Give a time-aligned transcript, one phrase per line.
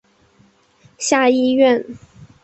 [0.97, 1.85] 下议院。